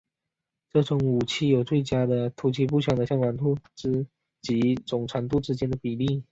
[0.71, 3.55] 这种武器有最佳的突击步枪的枪管长度
[4.41, 6.23] 及总长度之间的比例。